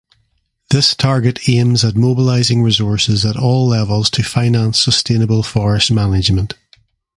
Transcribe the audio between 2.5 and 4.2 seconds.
resources at all levels